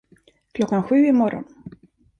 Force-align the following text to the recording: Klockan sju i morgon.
Klockan 0.53 0.83
sju 0.83 1.05
i 1.05 1.11
morgon. 1.13 1.43